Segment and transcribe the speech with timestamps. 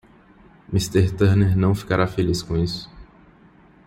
[0.73, 2.89] Mister Turner não ficará feliz com isso.